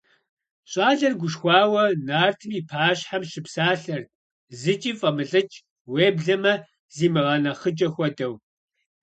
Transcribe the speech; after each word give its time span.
ЩӀалэр 0.71 1.13
гушхуауэ 1.21 1.83
нартым 2.07 2.51
и 2.59 2.61
пащхьэм 2.69 3.23
щыпсалъэрт, 3.31 4.07
зыкӀи 4.59 4.91
фӀэмылӀыкӀ, 4.99 5.57
уеблэмэ 5.91 6.53
зимыгъэнэхъыкӀэ 6.95 7.87
хуэдэу. 7.93 8.33